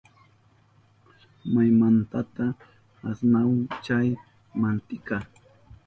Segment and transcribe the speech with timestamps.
[1.53, 2.45] ¿Maymantata
[3.09, 4.07] asnahun chay
[4.61, 5.17] mantika?